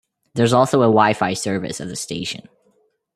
[0.33, 2.49] There is also a Wifi service at the station.